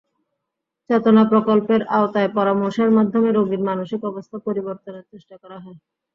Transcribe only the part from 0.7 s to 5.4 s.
চেতনা প্রকল্পের আওতায় পরামর্শের মাধ্যমে রোগীর মানসিক অবস্থা পরিবর্তনের চেষ্টা